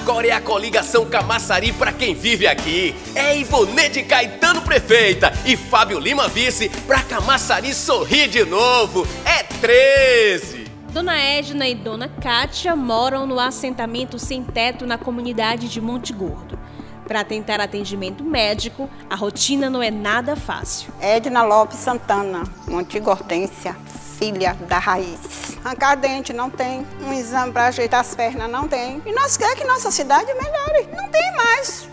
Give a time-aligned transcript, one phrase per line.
[0.00, 2.94] Agora é a coligação Camaçari pra quem vive aqui.
[3.14, 9.06] É Ivonede Caetano prefeita e Fábio Lima vice pra Camaçari sorrir de novo.
[9.24, 10.64] É 13.
[10.90, 16.58] Dona Edna e Dona Kátia moram no assentamento sem teto na comunidade de Monte Gordo.
[17.06, 20.92] Para tentar atendimento médico, a rotina não é nada fácil.
[21.00, 23.76] Edna Lopes Santana, Monte Hortência,
[24.22, 25.18] filha da Raiz.
[25.64, 29.02] Arrancar dente não tem, um exame para ajeitar as pernas não tem.
[29.04, 30.88] E nós queremos que nossa cidade melhore.
[30.96, 31.51] Não tem mais.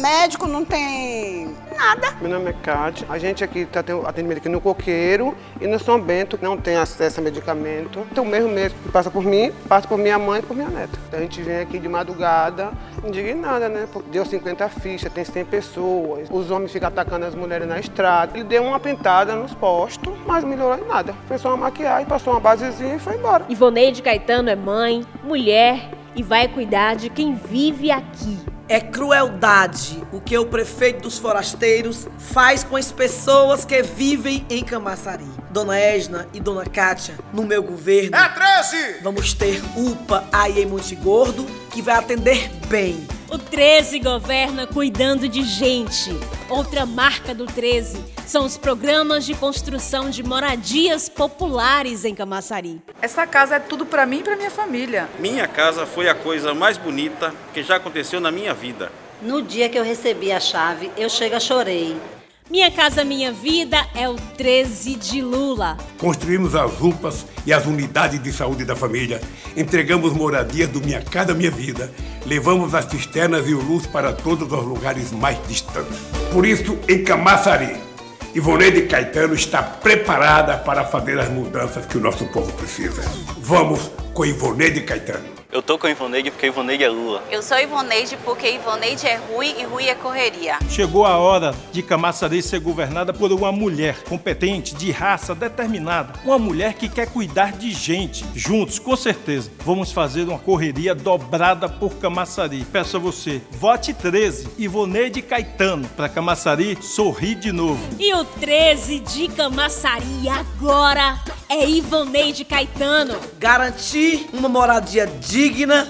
[0.00, 2.12] Médico não tem nada.
[2.22, 3.06] Meu nome é Cátia.
[3.10, 6.76] A gente aqui está tendo atendimento aqui no Coqueiro e no São Bento não tem
[6.76, 8.06] acesso a medicamento.
[8.10, 10.98] Então mesmo mesmo que passa por mim, passa por minha mãe e por minha neta.
[11.06, 12.70] Então, a gente vem aqui de madrugada,
[13.04, 13.86] indignada, né?
[13.92, 16.28] Porque deu 50 fichas, tem 100 pessoas.
[16.30, 18.32] Os homens ficam atacando as mulheres na estrada.
[18.34, 21.14] Ele deu uma pintada nos postos, mas melhorou em nada.
[21.38, 23.44] Só uma maquiagem, passou uma basezinha e foi embora.
[23.50, 28.49] Ivoneide Caetano é mãe, mulher e vai cuidar de quem vive aqui.
[28.70, 34.62] É crueldade o que o prefeito dos forasteiros faz com as pessoas que vivem em
[34.62, 35.26] Camaçari.
[35.50, 38.16] Dona Esna e Dona Kátia, no meu governo.
[38.16, 39.00] É 13!
[39.02, 43.08] Vamos ter UPA aí em Monte Gordo que vai atender bem.
[43.30, 46.10] O 13 governa cuidando de gente.
[46.48, 52.82] Outra marca do 13 são os programas de construção de moradias populares em Camaçari.
[53.00, 55.08] Essa casa é tudo para mim e para minha família.
[55.20, 58.90] Minha casa foi a coisa mais bonita que já aconteceu na minha vida.
[59.22, 61.96] No dia que eu recebi a chave, eu chega chorei.
[62.50, 65.76] Minha Casa Minha Vida é o 13 de Lula.
[65.96, 69.20] Construímos as UPAs e as unidades de saúde da família,
[69.56, 71.92] entregamos moradias do Minha Casa Minha Vida,
[72.26, 75.98] levamos as cisternas e o luz para todos os lugares mais distantes.
[76.32, 77.76] Por isso, em Camaçari,
[78.34, 83.02] Ivoneide Caetano está preparada para fazer as mudanças que o nosso povo precisa.
[83.38, 85.39] Vamos com Ivoneide Caetano.
[85.52, 87.24] Eu tô com a Ivoneide porque a Ivoneide é Lula.
[87.28, 90.56] Eu sou Ivoneide porque Ivoneide é Rui e Rui é correria.
[90.68, 96.12] Chegou a hora de Camaçari ser governada por uma mulher competente, de raça determinada.
[96.24, 98.24] Uma mulher que quer cuidar de gente.
[98.32, 102.64] Juntos, com certeza, vamos fazer uma correria dobrada por Camaçari.
[102.70, 107.80] Peço a você, vote 13, Ivoneide Caetano, para Camaçari sorrir de novo.
[107.98, 113.18] E o 13 de Camaçari agora é Ivoneide Caetano.
[113.40, 115.39] Garantir uma moradia digna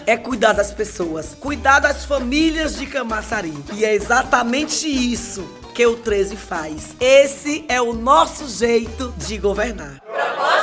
[0.07, 3.53] é cuidar das pessoas, cuidar das famílias de Camaçari.
[3.73, 5.43] E é exatamente isso
[5.75, 6.95] que o 13 faz.
[7.01, 9.99] Esse é o nosso jeito de governar.
[9.99, 10.60] Proposta do 13!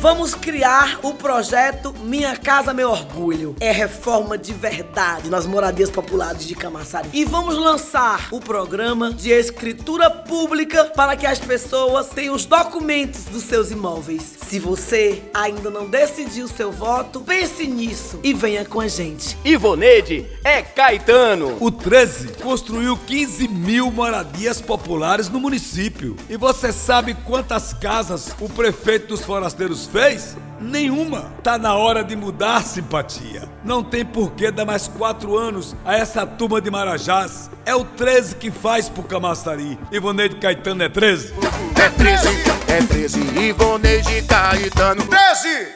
[0.00, 3.56] Vamos criar o projeto Minha Casa Meu Orgulho.
[3.58, 7.08] É reforma de verdade nas moradias populares de Camaçari.
[7.12, 13.24] E vamos lançar o programa de escritura pública para que as pessoas tenham os documentos
[13.24, 14.36] dos seus imóveis.
[14.46, 19.36] Se você ainda não decidiu seu voto, pense nisso e venha com a gente.
[19.44, 21.56] Ivoneide é Caetano.
[21.58, 26.16] O 13 construiu 15 mil moradias populares no município.
[26.30, 30.36] E você sabe quantas casas o prefeito dos forasteiros fez?
[30.60, 31.26] Nenhuma.
[31.42, 33.48] Tá na hora de mudar, simpatia.
[33.64, 37.50] Não tem por que dar mais quatro anos a essa turma de Marajás.
[37.64, 39.78] É o 13 que faz pro Camaçari.
[39.92, 41.34] Ivoneide Caetano é 13.
[41.76, 42.28] É 13,
[42.68, 45.04] é 13, Ivoneide Caetano.
[45.06, 45.68] 13!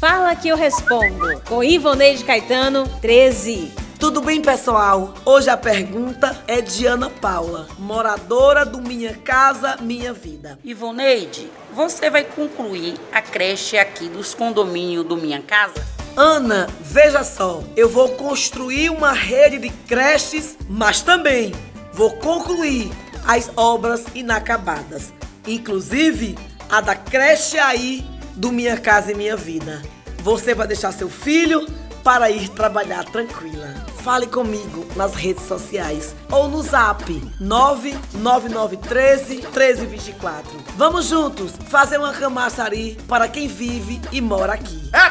[0.00, 1.40] Fala que eu respondo.
[1.48, 3.81] Com Ivoneide Caetano, 13.
[4.02, 5.14] Tudo bem, pessoal?
[5.24, 10.58] Hoje a pergunta é de Ana Paula, moradora do Minha Casa Minha Vida.
[10.64, 15.86] Ivoneide, você vai concluir a creche aqui dos condomínios do Minha Casa?
[16.16, 21.52] Ana, veja só, eu vou construir uma rede de creches, mas também
[21.92, 22.90] vou concluir
[23.24, 25.12] as obras inacabadas,
[25.46, 26.36] inclusive
[26.68, 28.04] a da creche aí
[28.34, 29.80] do Minha Casa e Minha Vida.
[30.24, 31.64] Você vai deixar seu filho
[32.02, 33.74] para ir trabalhar tranquila.
[34.02, 37.04] Fale comigo nas redes sociais ou no zap
[37.40, 40.50] 99913 1324.
[40.76, 44.90] Vamos juntos fazer uma camaçari para quem vive e mora aqui.
[44.92, 45.10] É